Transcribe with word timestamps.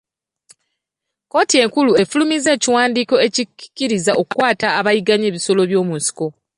Kkooti 1.23 1.55
enkulu 1.63 1.91
efulumizza 2.01 2.49
ekiwandiiko 2.57 3.15
ekikkiriza 3.27 4.11
okukwata 4.21 4.67
abayigga 4.79 5.13
ebisolo 5.29 5.61
by'omu 5.69 5.93
nsiko. 5.99 6.27